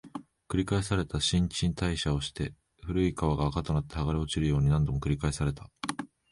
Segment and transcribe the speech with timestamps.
[0.49, 5.69] 繰り返された、新陳代謝をして、古い皮が垢となって剥がれ落ちるように、何度も繰り返された